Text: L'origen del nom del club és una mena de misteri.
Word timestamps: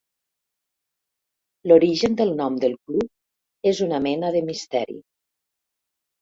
L'origen 1.71 2.15
del 2.21 2.31
nom 2.39 2.57
del 2.63 2.73
club 2.87 3.11
és 3.73 3.83
una 3.89 4.01
mena 4.07 4.33
de 4.39 4.43
misteri. 4.49 4.99